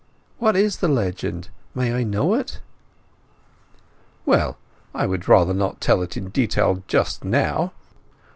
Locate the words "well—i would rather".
4.25-5.53